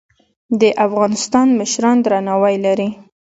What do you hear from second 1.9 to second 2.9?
درناوی لري